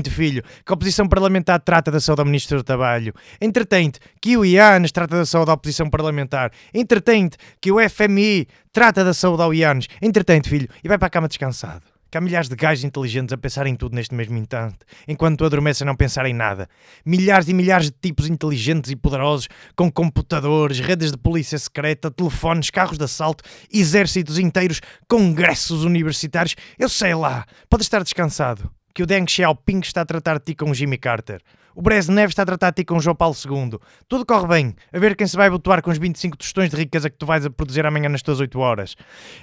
Filho, 0.09 0.43
que 0.43 0.71
a 0.71 0.73
oposição 0.73 1.07
parlamentar 1.07 1.59
trata 1.61 1.91
da 1.91 1.99
saúde 1.99 2.21
ao 2.21 2.25
Ministro 2.25 2.57
do 2.57 2.63
Trabalho. 2.63 3.13
Entretente 3.41 3.99
que 4.21 4.37
o 4.37 4.45
IANES 4.45 4.91
trata 4.91 5.17
da 5.17 5.25
saúde 5.25 5.51
à 5.51 5.53
oposição 5.53 5.89
parlamentar. 5.89 6.51
Entretente 6.73 7.37
que 7.61 7.71
o 7.71 7.77
FMI 7.89 8.47
trata 8.71 9.03
da 9.03 9.13
saúde 9.13 9.43
ao 9.43 9.53
IANES. 9.53 9.87
Entretente, 10.01 10.49
filho, 10.49 10.69
e 10.83 10.87
vai 10.87 10.97
para 10.97 11.07
a 11.07 11.09
cama 11.09 11.27
descansado. 11.27 11.83
Que 12.09 12.17
há 12.17 12.21
milhares 12.21 12.47
de 12.47 12.55
gajos 12.55 12.83
inteligentes 12.85 13.33
a 13.33 13.37
pensar 13.37 13.67
em 13.67 13.75
tudo 13.75 13.93
neste 13.93 14.15
mesmo 14.15 14.37
instante, 14.37 14.77
enquanto 15.07 15.39
tu 15.39 15.45
adormeces 15.45 15.81
a 15.81 15.85
não 15.85 15.95
pensar 15.95 16.25
em 16.25 16.33
nada. 16.33 16.69
Milhares 17.05 17.49
e 17.49 17.53
milhares 17.53 17.87
de 17.87 17.95
tipos 18.01 18.29
inteligentes 18.29 18.89
e 18.89 18.95
poderosos, 18.95 19.49
com 19.75 19.91
computadores, 19.91 20.79
redes 20.79 21.11
de 21.11 21.17
polícia 21.17 21.57
secreta, 21.57 22.09
telefones, 22.09 22.69
carros 22.69 22.97
de 22.97 23.03
assalto, 23.03 23.43
exércitos 23.69 24.39
inteiros, 24.39 24.79
congressos 25.09 25.83
universitários. 25.83 26.55
Eu 26.79 26.87
sei 26.87 27.13
lá, 27.15 27.45
pode 27.69 27.83
estar 27.83 28.01
descansado 28.01 28.71
que 28.95 29.03
o 29.03 29.05
Deng 29.05 29.27
Xiaoping 29.27 29.81
está 29.83 30.01
a 30.01 30.05
tratar 30.05 30.39
de 30.39 30.45
ti 30.45 30.55
com 30.55 30.71
o 30.71 30.73
Jimmy 30.73 30.97
Carter. 30.97 31.43
O 31.77 31.81
Brezhnev 31.81 32.29
está 32.29 32.43
a 32.43 32.45
tratar 32.45 32.69
de 32.69 32.77
ti 32.77 32.85
com 32.85 32.95
o 32.95 33.01
João 33.01 33.17
Paulo 33.17 33.35
II. 33.35 33.77
Tudo 34.07 34.25
corre 34.25 34.47
bem. 34.47 34.73
A 34.93 34.97
ver 34.97 35.13
quem 35.13 35.27
se 35.27 35.35
vai 35.35 35.49
botuar 35.49 35.81
com 35.81 35.91
os 35.91 35.97
25 35.97 36.37
tostões 36.37 36.69
de 36.69 36.77
riqueza 36.77 37.09
que 37.09 37.17
tu 37.17 37.25
vais 37.25 37.45
a 37.45 37.49
produzir 37.49 37.85
amanhã 37.85 38.07
nas 38.07 38.21
tuas 38.21 38.39
8 38.39 38.57
horas. 38.57 38.95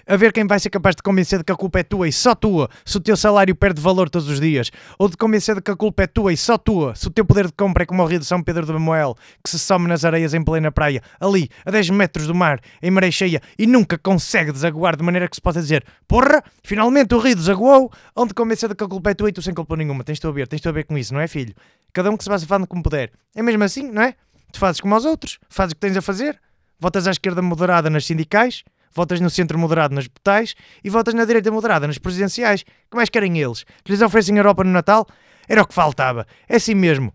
A 0.06 0.16
ver 0.16 0.32
quem 0.32 0.46
vai 0.46 0.58
ser 0.58 0.70
capaz 0.70 0.96
de 0.96 1.02
convencer 1.02 1.40
de 1.40 1.44
que 1.44 1.52
a 1.52 1.54
culpa 1.54 1.80
é 1.80 1.82
tua 1.82 2.08
e 2.08 2.12
só 2.12 2.34
tua, 2.34 2.70
se 2.86 2.96
o 2.96 3.00
teu 3.00 3.18
salário 3.18 3.54
perde 3.54 3.82
valor 3.82 4.08
todos 4.08 4.30
os 4.30 4.40
dias. 4.40 4.70
Ou 4.98 5.10
de 5.10 5.16
convencer 5.18 5.56
de 5.56 5.60
que 5.60 5.70
a 5.70 5.76
culpa 5.76 6.04
é 6.04 6.06
tua 6.06 6.32
e 6.32 6.36
só 6.38 6.56
tua, 6.56 6.94
se 6.94 7.06
o 7.06 7.10
teu 7.10 7.22
poder 7.22 7.48
de 7.48 7.52
compra 7.52 7.82
é 7.82 7.86
como 7.86 8.02
o 8.02 8.06
rio 8.06 8.18
de 8.18 8.24
São 8.24 8.42
Pedro 8.42 8.64
de 8.64 8.72
Mamoel, 8.72 9.14
que 9.44 9.50
se 9.50 9.58
some 9.58 9.86
nas 9.86 10.02
areias 10.02 10.32
em 10.32 10.42
plena 10.42 10.72
praia, 10.72 11.02
ali, 11.20 11.50
a 11.66 11.70
10 11.70 11.90
metros 11.90 12.26
do 12.26 12.34
mar, 12.34 12.60
em 12.82 12.90
maré 12.90 13.10
cheia, 13.10 13.42
e 13.58 13.66
nunca 13.66 13.98
consegue 13.98 14.52
desaguar 14.52 14.96
de 14.96 15.02
maneira 15.02 15.28
que 15.28 15.36
se 15.36 15.42
possa 15.42 15.60
dizer 15.60 15.84
porra, 16.08 16.42
finalmente 16.64 17.14
o 17.14 17.18
rio 17.18 17.36
desaguou, 17.36 17.92
onde 18.16 18.32
convencer 18.32 18.70
de 18.70 18.74
que 18.74 18.84
a 18.84 18.88
culpa 18.88 19.10
é 19.10 19.14
tua 19.14 19.28
e 19.28 19.32
tu 19.32 19.42
sem 19.42 19.52
culpa 19.52 19.76
nenhuma. 19.76 20.02
Tens-te 20.02 20.26
a 20.26 20.30
ver, 20.30 20.48
tens-te 20.48 20.66
a 20.66 20.72
ver 20.72 20.84
com 20.84 20.96
isso, 20.96 21.12
não 21.12 21.20
é 21.20 21.28
filho? 21.28 21.54
Cada 21.92 22.10
um 22.10 22.16
que 22.16 22.24
se 22.24 22.30
vá 22.30 22.38
safando 22.38 22.66
como 22.66 22.82
puder. 22.82 23.12
É 23.34 23.42
mesmo 23.42 23.62
assim, 23.64 23.90
não 23.90 24.02
é? 24.02 24.14
Tu 24.52 24.58
fazes 24.58 24.80
como 24.80 24.94
aos 24.94 25.04
outros, 25.04 25.38
fazes 25.48 25.72
o 25.72 25.74
que 25.74 25.80
tens 25.80 25.96
a 25.96 26.02
fazer, 26.02 26.38
votas 26.78 27.06
à 27.06 27.10
esquerda 27.10 27.40
moderada 27.40 27.88
nas 27.88 28.04
sindicais, 28.04 28.64
votas 28.94 29.20
no 29.20 29.30
centro 29.30 29.58
moderado 29.58 29.94
nas 29.94 30.06
botais 30.06 30.54
e 30.84 30.90
votas 30.90 31.14
na 31.14 31.24
direita 31.24 31.50
moderada 31.50 31.86
nas 31.86 31.98
presidenciais. 31.98 32.62
Que 32.62 32.96
mais 32.96 33.08
querem 33.08 33.38
eles? 33.38 33.64
Que 33.84 33.92
lhes 33.92 34.02
oferecem 34.02 34.36
Europa 34.36 34.64
no 34.64 34.70
Natal? 34.70 35.06
Era 35.48 35.62
o 35.62 35.66
que 35.66 35.74
faltava. 35.74 36.26
É 36.48 36.56
assim 36.56 36.74
mesmo. 36.74 37.12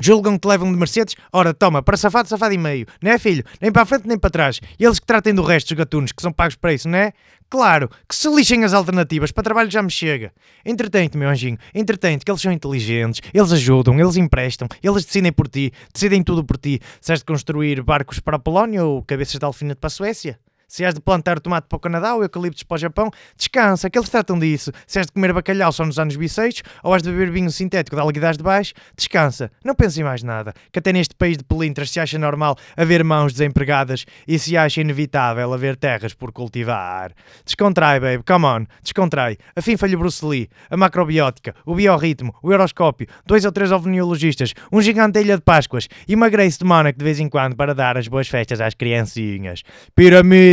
Julgam 0.00 0.34
que 0.34 0.40
te 0.40 0.48
levam 0.48 0.72
de 0.72 0.78
Mercedes? 0.78 1.14
Ora, 1.32 1.54
toma, 1.54 1.82
para 1.82 1.96
safado, 1.96 2.28
safado 2.28 2.52
e 2.52 2.58
meio. 2.58 2.86
Não 3.00 3.12
é, 3.12 3.18
filho? 3.18 3.44
Nem 3.60 3.70
para 3.70 3.82
a 3.82 3.86
frente 3.86 4.08
nem 4.08 4.18
para 4.18 4.30
trás. 4.30 4.60
E 4.78 4.84
eles 4.84 4.98
que 4.98 5.06
tratem 5.06 5.34
do 5.34 5.42
resto 5.42 5.68
dos 5.68 5.78
gatunos, 5.78 6.12
que 6.12 6.20
são 6.20 6.32
pagos 6.32 6.56
para 6.56 6.72
isso, 6.72 6.88
não 6.88 6.98
é? 6.98 7.12
Claro, 7.48 7.88
que 8.08 8.16
se 8.16 8.28
lixem 8.28 8.64
as 8.64 8.72
alternativas, 8.72 9.30
para 9.30 9.44
trabalho 9.44 9.70
já 9.70 9.80
me 9.80 9.90
chega. 9.90 10.32
Entretente, 10.66 11.16
meu 11.16 11.28
anjinho, 11.28 11.56
entretente, 11.72 12.24
que 12.24 12.30
eles 12.30 12.42
são 12.42 12.50
inteligentes, 12.50 13.20
eles 13.32 13.52
ajudam, 13.52 13.98
eles 14.00 14.16
emprestam, 14.16 14.66
eles 14.82 15.04
decidem 15.04 15.32
por 15.32 15.46
ti, 15.46 15.72
decidem 15.92 16.22
tudo 16.22 16.44
por 16.44 16.56
ti. 16.56 16.80
Se 17.00 17.14
de 17.14 17.24
construir 17.24 17.80
barcos 17.82 18.18
para 18.18 18.36
a 18.36 18.40
Polónia 18.40 18.84
ou 18.84 19.02
cabeças 19.02 19.38
de 19.38 19.44
alfinete 19.44 19.78
para 19.78 19.86
a 19.86 19.90
Suécia? 19.90 20.38
Se 20.68 20.84
has 20.84 20.94
de 20.94 21.00
plantar 21.00 21.40
tomate 21.40 21.66
para 21.68 21.76
o 21.76 21.80
Canadá 21.80 22.14
ou 22.14 22.22
eucaliptos 22.22 22.62
para 22.62 22.74
o 22.74 22.78
Japão, 22.78 23.10
descansa, 23.36 23.90
que 23.90 23.98
eles 23.98 24.08
tratam 24.08 24.38
disso. 24.38 24.72
Se 24.86 24.98
has 24.98 25.06
de 25.06 25.12
comer 25.12 25.32
bacalhau 25.32 25.72
só 25.72 25.84
nos 25.84 25.98
anos 25.98 26.16
bisseitos 26.16 26.62
ou 26.82 26.92
has 26.94 27.02
de 27.02 27.10
beber 27.10 27.30
vinho 27.30 27.50
sintético 27.50 27.96
da 27.96 28.02
alguidade 28.02 28.38
de 28.38 28.44
baixo, 28.44 28.74
descansa. 28.96 29.50
Não 29.64 29.74
pense 29.74 30.00
em 30.00 30.04
mais 30.04 30.22
nada. 30.22 30.52
Que 30.72 30.78
até 30.78 30.92
neste 30.92 31.14
país 31.14 31.36
de 31.36 31.44
pelintras 31.44 31.90
se 31.90 32.00
acha 32.00 32.18
normal 32.18 32.56
haver 32.76 33.04
mãos 33.04 33.32
desempregadas 33.32 34.04
e 34.26 34.38
se 34.38 34.56
acha 34.56 34.80
inevitável 34.80 35.52
haver 35.52 35.76
terras 35.76 36.14
por 36.14 36.32
cultivar. 36.32 37.12
Descontrai, 37.44 38.00
babe, 38.00 38.22
come 38.26 38.46
on, 38.46 38.66
descontrai. 38.82 39.36
Afim 39.54 39.76
falho 39.76 39.98
Bruce 39.98 40.24
Lee, 40.24 40.48
a 40.70 40.76
macrobiótica, 40.76 41.54
o 41.64 41.74
biorritmo, 41.74 42.34
o 42.42 42.48
horoscópio, 42.50 43.06
dois 43.26 43.44
ou 43.44 43.52
três 43.52 43.70
ovniologistas, 43.70 44.54
um 44.72 44.80
gigante 44.80 45.20
ilha 45.20 45.36
de 45.36 45.42
Páscoas 45.42 45.88
e 46.08 46.14
uma 46.14 46.28
Grace 46.28 46.58
de 46.58 46.64
Monaco 46.64 46.98
de 46.98 47.04
vez 47.04 47.20
em 47.20 47.28
quando 47.28 47.56
para 47.56 47.74
dar 47.74 47.96
as 47.96 48.08
boas 48.08 48.28
festas 48.28 48.60
às 48.60 48.74
criancinhas. 48.74 49.62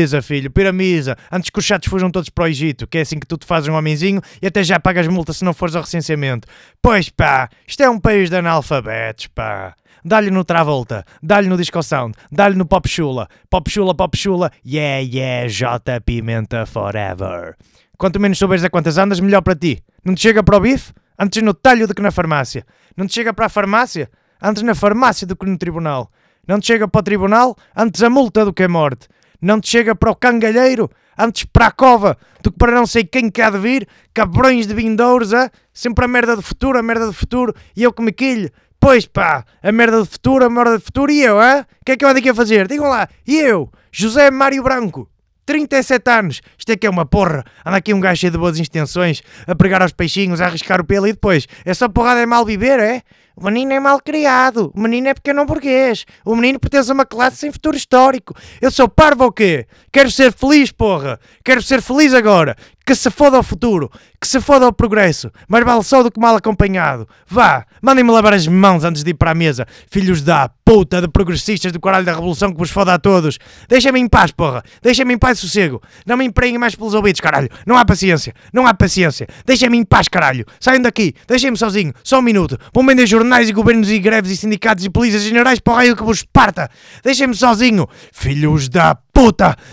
Piramisa, 0.01 0.22
filho, 0.22 0.50
piramisa. 0.50 1.17
Antes 1.31 1.51
que 1.51 1.60
os 1.60 1.65
chatos 1.65 1.88
fujam 1.88 2.10
todos 2.10 2.29
para 2.29 2.46
o 2.46 2.48
Egito, 2.48 2.88
que 2.88 2.98
é 2.98 3.01
assim 3.01 3.20
que 3.20 3.27
tu 3.27 3.38
te 3.38 3.46
fazes 3.46 3.70
um 3.70 3.75
homenzinho 3.75 4.20
e 4.41 4.48
até 4.48 4.63
já 4.63 4.79
pagas 4.79 5.08
multa 5.08 5.31
se 5.31 5.46
não 5.46 5.53
fores 5.53 5.75
ao 5.75 5.84
recenseamento. 5.84 6.48
Pois 6.81 7.10
pá, 7.10 7.50
isto 7.67 7.84
é 7.84 7.89
um 7.89 8.00
país 8.00 8.29
de 8.29 8.36
analfabetos, 8.36 9.27
pá. 9.27 9.75
Dá-lhe 10.03 10.31
no 10.31 10.43
Travolta, 10.43 11.05
dá-lhe 11.22 11.48
no 11.48 11.55
Disco 11.55 11.84
Sound, 11.84 12.17
dá-lhe 12.31 12.55
no 12.55 12.65
Pop 12.65 12.89
Chula. 12.89 13.27
Pop 13.48 13.70
Chula, 13.70 13.93
Pop 13.93 14.17
Chula, 14.17 14.51
yeah, 14.65 15.00
yeah, 15.01 15.48
J 15.48 16.01
Pimenta 16.01 16.65
Forever. 16.65 17.55
Quanto 17.96 18.20
menos 18.20 18.39
souberes 18.39 18.63
a 18.63 18.70
quantas 18.72 18.98
andas, 18.98 19.20
melhor 19.20 19.43
para 19.43 19.55
ti. 19.55 19.84
Não 20.03 20.15
te 20.15 20.22
chega 20.22 20.41
para 20.41 20.58
o 20.58 20.62
bife? 20.62 20.91
Antes 21.20 21.43
no 21.43 21.53
talho 21.53 21.88
do 21.88 21.93
que 21.93 22.01
na 22.01 22.10
farmácia. 22.10 22.65
Não 22.98 23.05
te 23.05 23.13
chega 23.13 23.31
para 23.31 23.46
a 23.46 23.50
farmácia? 23.50 24.10
Antes 24.41 24.63
na 24.63 24.74
farmácia 24.74 25.27
do 25.27 25.36
que 25.36 25.46
no 25.46 25.58
tribunal. 25.60 26.12
Não 26.48 26.60
te 26.60 26.65
chega 26.65 26.88
para 26.88 27.00
o 27.00 27.03
tribunal? 27.03 27.55
Antes 27.75 28.01
a 28.01 28.10
multa 28.10 28.43
do 28.43 28.51
que 28.51 28.63
a 28.63 28.67
morte. 28.67 29.08
Não 29.41 29.60
te 29.60 29.69
chega 29.69 29.95
para 29.95 30.12
o 30.12 30.15
cangalheiro? 30.15 30.89
Antes 31.17 31.45
para 31.45 31.67
a 31.67 31.71
cova 31.71 32.17
do 32.41 32.51
que 32.51 32.57
para 32.57 32.71
não 32.71 32.86
sei 32.86 33.03
quem 33.03 33.29
que 33.29 33.41
há 33.41 33.50
de 33.50 33.57
vir? 33.57 33.88
Cabrões 34.13 34.67
de 34.67 34.74
vindouros, 34.74 35.33
ah? 35.33 35.50
Sempre 35.74 36.05
a 36.05 36.07
merda 36.07 36.36
do 36.36 36.41
futuro, 36.41 36.77
a 36.77 36.83
merda 36.83 37.07
do 37.07 37.13
futuro. 37.13 37.53
E 37.75 37.83
eu 37.83 37.91
que 37.91 38.01
me 38.01 38.12
quilho. 38.12 38.51
Pois 38.79 39.05
pá, 39.05 39.45
a 39.62 39.71
merda 39.71 40.00
do 40.00 40.05
futuro, 40.05 40.45
a 40.45 40.50
merda 40.50 40.77
do 40.77 40.83
futuro. 40.83 41.12
E 41.12 41.21
eu, 41.21 41.39
hã? 41.39 41.65
O 41.81 41.86
que 41.86 41.91
é 41.91 41.98
que 41.98 42.05
eu 42.05 42.10
ando 42.10 42.19
aqui 42.19 42.29
a 42.29 42.36
fazer? 42.36 42.67
Digam 42.67 42.88
lá. 42.88 43.07
E 43.27 43.38
eu, 43.39 43.69
José 43.91 44.31
Mário 44.31 44.63
Branco. 44.63 45.07
37 45.45 46.10
anos, 46.10 46.41
isto 46.57 46.71
é 46.71 46.77
que 46.77 46.88
é 46.88 46.89
uma 46.89 47.05
porra. 47.05 47.43
Anda 47.65 47.77
aqui 47.77 47.93
um 47.93 48.00
gajo 48.00 48.21
cheio 48.21 48.31
de 48.31 48.38
boas 48.38 48.57
intenções, 48.57 49.21
a 49.45 49.55
pregar 49.55 49.81
aos 49.81 49.91
peixinhos, 49.91 50.39
a 50.39 50.45
arriscar 50.45 50.79
o 50.79 50.83
pelo 50.83 51.07
e 51.07 51.13
depois 51.13 51.48
é 51.65 51.74
só 51.74 51.89
porrada 51.89 52.21
é 52.21 52.25
mal 52.25 52.45
viver, 52.45 52.79
é? 52.79 53.01
O 53.35 53.45
menino 53.45 53.71
é 53.73 53.79
mal 53.79 54.00
criado, 54.01 54.71
o 54.75 54.79
menino 54.79 55.07
é 55.07 55.13
pequeno 55.13 55.45
burguês, 55.45 56.05
o 56.25 56.35
menino 56.35 56.59
pertence 56.59 56.91
a 56.91 56.93
uma 56.93 57.05
classe 57.05 57.38
sem 57.38 57.51
futuro 57.51 57.77
histórico. 57.77 58.35
Eu 58.61 58.69
sou 58.69 58.89
parvo 58.89 59.23
ou 59.23 59.31
quê? 59.31 59.65
Quero 59.91 60.11
ser 60.11 60.33
feliz, 60.33 60.71
porra! 60.71 61.19
Quero 61.43 61.61
ser 61.61 61.81
feliz 61.81 62.13
agora! 62.13 62.55
Que 62.85 62.95
se 62.95 63.09
foda 63.11 63.38
ao 63.38 63.43
futuro, 63.43 63.91
que 64.19 64.27
se 64.27 64.41
foda 64.41 64.65
ao 64.65 64.73
progresso, 64.73 65.31
mais 65.47 65.63
vale 65.63 65.83
só 65.83 66.01
do 66.01 66.11
que 66.11 66.19
mal 66.19 66.35
acompanhado. 66.35 67.07
Vá, 67.27 67.65
mandem-me 67.81 68.11
lavar 68.11 68.33
as 68.33 68.47
mãos 68.47 68.83
antes 68.83 69.03
de 69.03 69.11
ir 69.11 69.13
para 69.13 69.31
a 69.31 69.35
mesa, 69.35 69.67
filhos 69.89 70.21
da 70.21 70.50
puta 70.65 71.00
de 71.00 71.07
progressistas 71.07 71.71
do 71.71 71.79
caralho 71.79 72.05
da 72.05 72.13
revolução 72.13 72.51
que 72.51 72.57
vos 72.57 72.71
foda 72.71 72.93
a 72.93 73.00
todos. 73.00 73.38
Deixem-me 73.69 74.00
em 74.00 74.07
paz, 74.07 74.31
porra, 74.31 74.63
deixem-me 74.81 75.13
em 75.13 75.17
paz 75.17 75.38
e 75.38 75.41
sossego. 75.41 75.81
Não 76.05 76.17
me 76.17 76.25
empreguem 76.25 76.57
mais 76.57 76.75
pelos 76.75 76.93
ouvidos, 76.93 77.21
caralho. 77.21 77.50
Não 77.65 77.77
há 77.77 77.85
paciência, 77.85 78.33
não 78.51 78.65
há 78.65 78.73
paciência. 78.73 79.27
Deixem-me 79.45 79.77
em 79.77 79.83
paz, 79.83 80.07
caralho. 80.07 80.45
Saiam 80.59 80.81
daqui, 80.81 81.13
deixem-me 81.27 81.57
sozinho, 81.57 81.93
só 82.03 82.19
um 82.19 82.23
minuto. 82.23 82.57
Vão 82.73 82.85
vender 82.85 83.05
jornais 83.05 83.47
e 83.47 83.53
governos 83.53 83.89
e 83.91 84.00
greves 84.00 84.31
e 84.31 84.38
sindicatos 84.38 84.83
e 84.85 84.89
polícias 84.89 85.23
generais 85.23 85.59
para 85.59 85.73
o 85.73 85.75
raio 85.75 85.95
que 85.95 86.03
vos 86.03 86.23
parta. 86.23 86.69
Deixem-me 87.03 87.35
sozinho, 87.35 87.88
filhos 88.11 88.67
da 88.69 88.95
puta! 88.95 89.11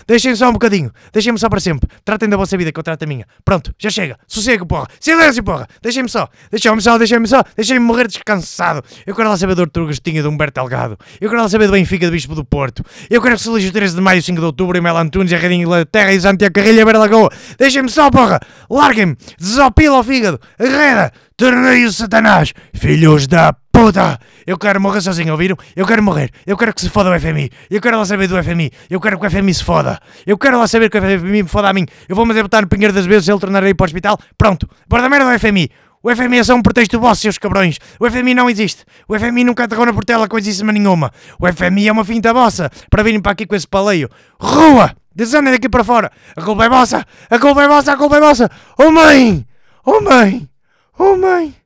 Deixem-me 0.07 0.37
só 0.37 0.49
um 0.49 0.53
bocadinho, 0.53 0.91
deixem-me 1.13 1.39
só 1.39 1.49
para 1.49 1.61
sempre. 1.61 1.89
Tratem 2.05 2.29
da 2.29 2.37
vossa 2.37 2.57
vida 2.57 2.73
que 2.73 2.79
eu 2.79 2.83
trato 2.83 3.03
a 3.03 3.07
minha. 3.07 3.27
Pronto, 3.45 3.75
já 3.79 3.91
chega. 3.91 4.19
Sossego, 4.27 4.67
porra. 4.67 4.87
Silêncio, 5.01 5.43
porra. 5.43 5.67
Deixem-me 5.83 6.09
só. 6.09 6.29
Deixem-me 6.51 6.83
só, 6.83 6.99
deixem-me 6.99 7.27
só. 7.27 7.43
Deixem-me 7.57 7.85
morrer 7.85 8.07
descansado. 8.07 8.83
Eu 9.07 9.15
quero 9.15 9.29
lá 9.29 9.37
saber 9.37 9.55
do 9.55 9.63
Artur 9.63 9.85
Agostinho 9.85 10.23
de 10.23 10.29
Humberto 10.29 10.61
Delgado. 10.61 10.99
Eu 11.21 11.29
quero 11.29 11.41
lá 11.41 11.49
saber 11.49 11.67
do 11.67 11.73
Benfica 11.73 12.07
do 12.07 12.13
Bispo 12.13 12.35
do 12.35 12.45
Porto. 12.45 12.85
Eu 13.09 13.23
quero 13.23 13.37
que 13.37 13.43
se 13.43 13.49
elija 13.49 13.73
13 13.73 13.95
de 13.95 14.01
maio, 14.01 14.23
5 14.23 14.39
de 14.39 14.45
outubro 14.45 14.77
e 14.77 14.81
Mel 14.81 14.97
Antunes, 14.97 15.33
a 15.33 15.37
Rede 15.37 15.55
Inglaterra 15.55 16.13
e 16.13 16.21
Santiago 16.21 16.55
Carrilha, 16.55 16.85
Beira 16.85 16.99
Lagoa. 16.99 17.31
Deixem-me 17.59 17.89
só, 17.89 18.11
porra. 18.11 18.41
Larguem-me. 18.71 19.17
Desopila 19.39 19.97
ao 19.97 20.05
fígado. 20.05 20.41
Arreda. 20.59 21.13
Torneio 21.37 21.93
Satanás. 21.93 22.53
Filhos 22.75 23.27
da 23.27 23.55
puta! 23.79 24.19
Eu 24.45 24.59
quero 24.59 24.81
morrer 24.81 25.01
sozinho, 25.01 25.31
ouviram? 25.33 25.57
Eu 25.77 25.87
quero 25.87 26.03
morrer. 26.03 26.31
Eu 26.45 26.57
quero 26.57 26.75
que 26.75 26.81
se 26.81 26.91
foda 26.91 27.11
o 27.11 27.21
FMI. 27.21 27.51
Eu 27.71 27.81
quero 27.81 27.97
lá 27.97 28.05
saber 28.05 28.27
do 28.27 28.43
FMI. 28.43 28.73
Eu 28.91 29.01
quero 29.01 29.19
que 29.19 29.27
o 29.27 29.31
FMI 29.31 29.55
se 29.55 29.63
foda. 29.63 30.01
Eu 30.27 30.37
quero 30.37 30.59
lá 30.59 30.67
saber 30.67 30.91
que 30.91 30.99
o 30.99 31.01
FMI 31.01 31.43
me 31.43 31.49
foda 31.49 31.69
a 31.69 31.73
mim. 31.73 31.87
Eu 32.09 32.17
vou-me 32.17 32.35
botar 32.43 32.63
no 32.63 32.69
Pinheiro 32.69 32.93
das 32.93 33.07
vezes 33.07 33.29
ele 33.29 33.39
tornar 33.39 33.63
aí 33.63 33.75
para 33.75 33.85
o 33.85 33.87
hospital. 33.87 34.19
Pronto. 34.37 34.69
Bora 34.89 35.03
da 35.03 35.09
merda 35.09 35.31
do 35.31 35.39
FMI. 35.39 35.71
O 36.03 36.15
FMI 36.15 36.39
é 36.39 36.45
só 36.45 36.55
um 36.55 36.63
pretexto 36.63 36.99
vosso, 36.99 37.21
seus 37.21 37.39
cabrões. 37.39 37.79
O 38.01 38.11
FMI 38.11 38.35
não 38.35 38.51
existe. 38.51 38.85
O 39.09 39.17
FMI 39.19 39.45
nunca 39.45 39.65
aterrou 39.65 39.87
na 39.87 39.93
portela 39.93 40.27
coisíssima 40.27 40.73
nenhuma. 40.73 41.13
O 41.39 41.47
FMI 41.47 41.89
é 41.89 41.93
uma 41.93 42.05
finta 42.05 42.33
vossa 42.33 42.71
para 42.91 43.03
virem 43.03 43.21
para 43.21 43.33
aqui 43.33 43.47
com 43.47 43.55
esse 43.55 43.67
paleio. 43.67 44.09
Rua! 44.41 44.95
Desandem 45.15 45.53
daqui 45.53 45.69
para 45.69 45.85
fora. 45.85 46.11
A 46.37 46.43
culpa 46.43 46.65
é 46.65 46.69
vossa. 46.69 47.05
A 47.31 47.39
culpa 47.39 47.63
é 47.63 47.69
vossa. 47.69 47.93
A 47.93 47.97
culpa 47.97 48.17
é 48.17 48.21
vossa. 48.21 48.51
Oh 48.79 48.91
mãe! 48.91 49.47
Oh 49.85 50.01
mãe! 50.01 50.49
Oh 50.97 51.17
mãe! 51.17 51.58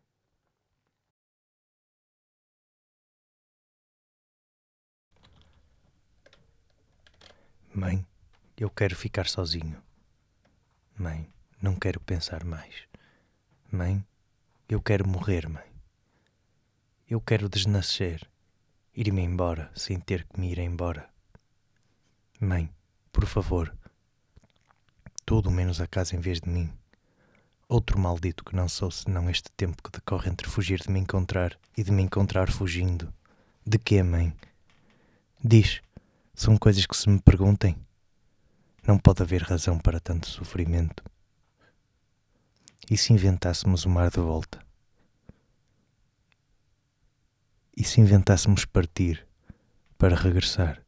Mãe, 7.75 8.07
eu 8.55 8.69
quero 8.69 8.95
ficar 8.95 9.27
sozinho. 9.27 9.83
Mãe, 10.95 11.27
não 11.61 11.75
quero 11.75 11.99
pensar 12.01 12.45
mais. 12.45 12.75
Mãe, 13.71 14.05
eu 14.69 14.79
quero 14.79 15.09
morrer, 15.09 15.49
mãe. 15.49 15.65
Eu 17.09 17.19
quero 17.19 17.49
desnascer, 17.49 18.29
ir-me 18.95 19.23
embora 19.23 19.73
sem 19.75 19.99
ter 19.99 20.27
que 20.27 20.39
me 20.39 20.53
ir 20.53 20.59
embora. 20.59 21.09
Mãe, 22.39 22.71
por 23.11 23.25
favor, 23.25 23.75
tudo 25.25 25.51
menos 25.51 25.81
a 25.81 25.87
casa 25.87 26.15
em 26.15 26.21
vez 26.21 26.43
de 26.43 26.51
mim. 26.51 26.71
Outro 27.67 27.99
maldito 27.99 28.45
que 28.45 28.55
não 28.55 28.69
sou 28.69 28.91
senão 28.91 29.31
este 29.31 29.51
tempo 29.53 29.83
que 29.83 29.91
decorre 29.91 30.29
entre 30.29 30.47
fugir 30.47 30.79
de 30.79 30.91
me 30.91 31.01
encontrar 31.01 31.59
e 31.75 31.83
de 31.83 31.91
me 31.91 32.03
encontrar 32.03 32.51
fugindo. 32.51 33.11
De 33.67 33.79
quê, 33.79 34.03
mãe? 34.03 34.37
Diz, 35.43 35.81
são 36.43 36.57
coisas 36.57 36.85
que 36.87 36.97
se 36.97 37.09
me 37.09 37.21
perguntem. 37.21 37.77
Não 38.85 38.99
pode 38.99 39.23
haver 39.23 39.43
razão 39.43 39.79
para 39.79 40.01
tanto 40.01 40.29
sofrimento. 40.29 41.05
E 42.91 42.97
se 42.97 43.13
inventássemos 43.13 43.85
o 43.85 43.89
mar 43.89 44.11
de 44.11 44.19
volta? 44.19 44.59
E 47.77 47.85
se 47.85 48.01
inventássemos 48.01 48.65
partir 48.65 49.25
para 49.97 50.17
regressar? 50.17 50.85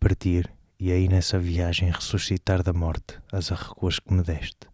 Partir 0.00 0.50
e 0.80 0.90
aí 0.90 1.08
nessa 1.08 1.38
viagem 1.38 1.90
ressuscitar 1.90 2.62
da 2.62 2.72
morte 2.72 3.20
as 3.30 3.52
arrecuas 3.52 3.98
que 3.98 4.14
me 4.14 4.22
deste. 4.22 4.66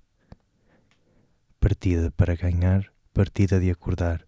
Partida 1.58 2.12
para 2.12 2.36
ganhar, 2.36 2.86
partida 3.12 3.58
de 3.58 3.72
acordar, 3.72 4.24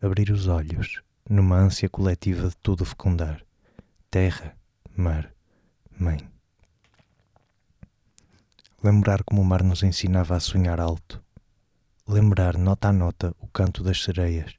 abrir 0.00 0.30
os 0.30 0.48
olhos, 0.48 1.02
numa 1.28 1.58
ânsia 1.58 1.90
coletiva 1.90 2.48
de 2.48 2.56
tudo 2.56 2.86
fecundar 2.86 3.45
terra, 4.16 4.56
mar, 4.96 5.30
mãe. 5.90 6.16
Lembrar 8.82 9.22
como 9.22 9.42
o 9.42 9.44
mar 9.44 9.62
nos 9.62 9.82
ensinava 9.82 10.34
a 10.34 10.40
sonhar 10.40 10.80
alto. 10.80 11.22
Lembrar 12.08 12.56
nota 12.56 12.88
a 12.88 12.92
nota 12.94 13.36
o 13.38 13.46
canto 13.46 13.84
das 13.84 14.02
sereias. 14.02 14.54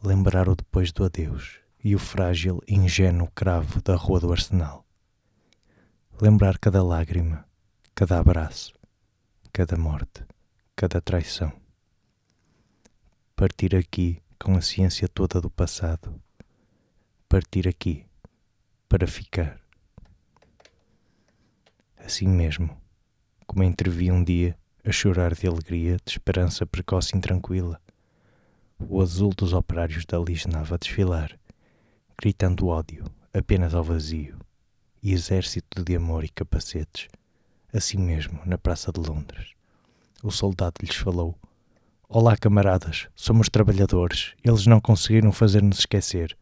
Lembrar 0.00 0.48
o 0.48 0.54
depois 0.54 0.92
do 0.92 1.02
adeus 1.02 1.58
e 1.82 1.96
o 1.96 1.98
frágil 1.98 2.62
ingênuo 2.68 3.28
cravo 3.34 3.82
da 3.82 3.96
rua 3.96 4.20
do 4.20 4.30
arsenal. 4.30 4.86
Lembrar 6.22 6.58
cada 6.58 6.80
lágrima, 6.80 7.44
cada 7.92 8.20
abraço, 8.20 8.72
cada 9.52 9.76
morte, 9.76 10.24
cada 10.76 11.00
traição. 11.00 11.52
Partir 13.34 13.74
aqui 13.74 14.22
com 14.38 14.54
a 14.56 14.60
ciência 14.60 15.08
toda 15.08 15.40
do 15.40 15.50
passado. 15.50 16.14
Partir 17.28 17.66
aqui 17.66 18.07
para 18.88 19.06
ficar. 19.06 19.60
Assim 21.96 22.26
mesmo, 22.26 22.74
como 23.46 23.62
entrevi 23.62 24.10
um 24.10 24.24
dia 24.24 24.56
a 24.84 24.90
chorar 24.90 25.34
de 25.34 25.46
alegria, 25.46 25.98
de 26.04 26.12
esperança 26.12 26.64
precoce 26.64 27.14
e 27.14 27.18
intranquila, 27.18 27.80
o 28.78 29.02
azul 29.02 29.30
dos 29.36 29.52
operários 29.52 30.06
da 30.06 30.18
lisnava 30.18 30.76
a 30.76 30.78
desfilar, 30.78 31.38
gritando 32.18 32.68
ódio 32.68 33.04
apenas 33.34 33.74
ao 33.74 33.84
vazio, 33.84 34.38
e 35.02 35.12
exército 35.12 35.84
de 35.84 35.96
amor 35.96 36.24
e 36.24 36.28
capacetes, 36.28 37.08
assim 37.72 37.98
mesmo, 37.98 38.40
na 38.46 38.56
Praça 38.56 38.90
de 38.90 39.00
Londres. 39.00 39.52
O 40.22 40.30
soldado 40.30 40.76
lhes 40.80 40.96
falou: 40.96 41.36
Olá, 42.08 42.36
camaradas, 42.36 43.08
somos 43.14 43.48
trabalhadores, 43.50 44.34
eles 44.42 44.66
não 44.66 44.80
conseguiram 44.80 45.30
fazer-nos 45.30 45.80
esquecer. 45.80 46.36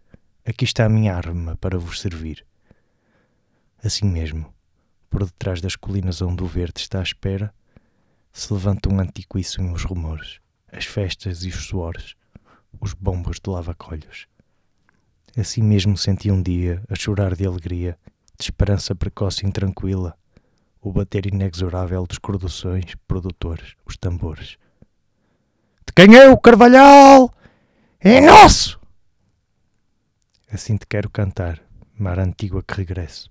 Aqui 0.49 0.65
está 0.65 0.85
a 0.85 0.89
minha 0.89 1.13
arma 1.13 1.57
para 1.57 1.77
vos 1.77 2.01
servir. 2.01 2.47
Assim 3.83 4.07
mesmo, 4.07 4.55
por 5.11 5.25
detrás 5.25 5.61
das 5.61 5.75
colinas 5.75 6.23
onde 6.23 6.45
o 6.45 6.47
verde 6.47 6.79
está 6.79 7.01
à 7.01 7.03
espera, 7.03 7.53
se 8.33 8.53
levanta 8.53 8.89
um 8.89 9.01
antiquíssimo 9.01 9.75
os 9.75 9.83
rumores, 9.83 10.39
as 10.71 10.85
festas 10.85 11.43
e 11.43 11.49
os 11.49 11.67
suores, 11.67 12.15
os 12.81 12.93
bombos 12.93 13.41
de 13.41 13.51
lavacolhos. 13.51 14.29
Assim 15.37 15.63
mesmo 15.63 15.97
senti 15.97 16.31
um 16.31 16.41
dia 16.41 16.81
a 16.89 16.95
chorar 16.95 17.35
de 17.35 17.45
alegria, 17.45 17.99
de 18.39 18.45
esperança 18.45 18.95
precoce 18.95 19.45
e 19.45 19.49
intranquila, 19.49 20.17
o 20.81 20.93
bater 20.93 21.27
inexorável 21.27 22.07
dos 22.07 22.19
corduções, 22.19 22.95
produtores, 23.09 23.75
os 23.85 23.97
tambores. 23.97 24.59
De 25.85 25.93
quem 25.93 26.17
é 26.17 26.31
o 26.31 26.39
Carvalhal? 26.39 27.35
É 27.99 28.21
nosso! 28.21 28.76
Assim 30.49 30.77
te 30.77 30.87
quero 30.87 31.11
cantar, 31.11 31.61
mar 31.99 32.21
antigo 32.21 32.59
a 32.59 32.63
que 32.63 32.75
regresso. 32.75 33.29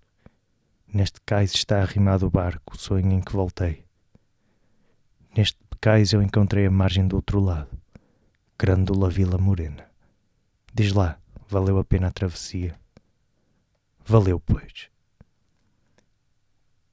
Neste 0.85 1.21
cais 1.25 1.53
está 1.53 1.81
arrimado 1.81 2.27
o 2.27 2.29
barco, 2.29 2.75
o 2.75 2.77
sonho 2.77 3.09
em 3.09 3.21
que 3.21 3.31
voltei. 3.31 3.85
Neste 5.35 5.57
cais 5.79 6.11
eu 6.11 6.21
encontrei 6.21 6.65
a 6.65 6.71
margem 6.71 7.07
do 7.07 7.15
outro 7.15 7.39
lado, 7.39 7.69
grândola 8.59 9.09
Vila 9.09 9.37
Morena. 9.37 9.89
Diz 10.73 10.91
lá, 10.91 11.17
valeu 11.47 11.79
a 11.79 11.85
pena 11.85 12.07
a 12.07 12.11
travessia? 12.11 12.77
Valeu, 14.05 14.37
pois. 14.37 14.89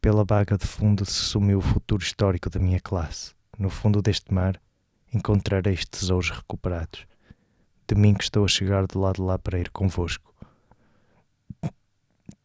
Pela 0.01 0.25
baga 0.25 0.57
de 0.57 0.67
fundo 0.69 1.05
se 1.05 1.21
sumiu 1.21 1.59
o 1.59 1.63
futuro 1.63 2.01
histórico 2.03 2.49
da 2.49 2.61
minha 2.61 2.79
classe. 2.79 3.35
No 3.59 3.69
fundo 3.69 4.01
deste 4.01 4.33
mar 4.33 4.63
encontrareis 5.13 5.85
tesouros 5.85 6.31
recuperados 6.31 7.09
de 7.87 7.95
mim 7.95 8.15
que 8.15 8.25
estou 8.25 8.45
a 8.45 8.49
chegar 8.49 8.87
de 8.87 8.97
lá 8.97 9.13
de 9.13 9.21
lá 9.21 9.39
para 9.39 9.59
ir 9.59 9.71
convosco. 9.71 10.35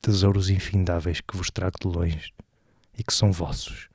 Tesouros 0.02 0.50
infindáveis 0.50 1.22
que 1.22 1.36
vos 1.36 1.50
trago 1.50 1.78
de 1.80 1.88
longe 1.88 2.34
e 2.98 3.04
que 3.04 3.14
são 3.14 3.32
vossos. 3.32 3.90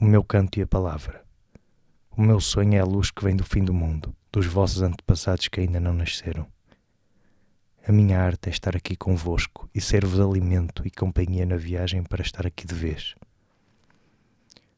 O 0.00 0.04
meu 0.04 0.22
canto 0.22 0.58
e 0.58 0.62
a 0.62 0.66
palavra. 0.66 1.24
O 2.10 2.22
meu 2.22 2.40
sonho 2.40 2.74
é 2.74 2.80
a 2.80 2.84
luz 2.84 3.10
que 3.10 3.22
vem 3.22 3.36
do 3.36 3.44
fim 3.44 3.64
do 3.64 3.72
mundo, 3.72 4.14
dos 4.32 4.46
vossos 4.46 4.82
antepassados 4.82 5.48
que 5.48 5.60
ainda 5.60 5.78
não 5.78 5.92
nasceram. 5.92 6.46
A 7.86 7.92
minha 7.92 8.20
arte 8.20 8.48
é 8.48 8.50
estar 8.50 8.76
aqui 8.76 8.94
convosco 8.96 9.68
e 9.74 9.80
ser-vos 9.80 10.20
alimento 10.20 10.82
e 10.86 10.90
companhia 10.90 11.46
na 11.46 11.56
viagem 11.56 12.02
para 12.02 12.22
estar 12.22 12.46
aqui 12.46 12.66
de 12.66 12.74
vez. 12.74 13.14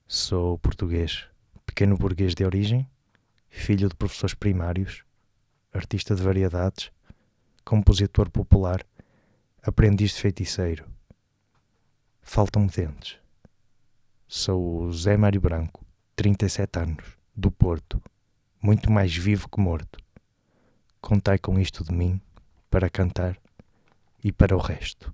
Sou 0.07 0.59
português, 0.59 1.27
pequeno 1.67 1.97
burguês 1.97 2.35
de 2.35 2.45
origem, 2.45 2.89
filho 3.49 3.89
de 3.89 3.95
professores 3.95 4.35
primários, 4.35 5.03
artista 5.73 6.15
de 6.15 6.23
variedades, 6.23 6.91
compositor 7.65 8.29
popular, 8.31 8.85
aprendiz 9.63 10.15
de 10.15 10.21
feiticeiro. 10.21 10.85
Faltam-me 12.23 12.69
dentes. 12.69 13.19
Sou 14.27 14.93
Zé 14.93 15.17
Mário 15.17 15.41
Branco, 15.41 15.85
37 16.17 16.79
anos, 16.79 17.05
do 17.35 17.51
Porto, 17.51 18.03
muito 18.61 18.91
mais 18.91 19.17
vivo 19.17 19.49
que 19.49 19.61
morto. 19.61 19.99
Contai 21.01 21.39
com 21.39 21.59
isto 21.59 21.83
de 21.85 21.93
mim 21.93 22.21
para 22.69 22.91
cantar 22.91 23.39
e 24.23 24.31
para 24.31 24.57
o 24.57 24.61
resto. 24.61 25.13